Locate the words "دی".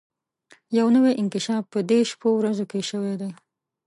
3.21-3.29